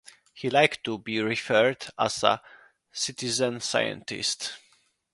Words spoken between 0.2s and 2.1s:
He liked to be referred to